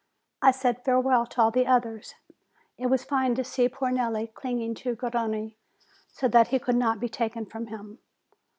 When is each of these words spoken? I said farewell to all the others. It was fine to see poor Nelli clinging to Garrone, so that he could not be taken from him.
I 0.41 0.49
said 0.49 0.83
farewell 0.83 1.27
to 1.27 1.41
all 1.43 1.51
the 1.51 1.67
others. 1.67 2.15
It 2.75 2.87
was 2.87 3.03
fine 3.03 3.35
to 3.35 3.43
see 3.43 3.69
poor 3.69 3.91
Nelli 3.91 4.33
clinging 4.33 4.73
to 4.81 4.95
Garrone, 4.95 5.53
so 6.11 6.27
that 6.27 6.47
he 6.47 6.57
could 6.57 6.75
not 6.75 6.99
be 6.99 7.07
taken 7.07 7.45
from 7.45 7.67
him. 7.67 7.99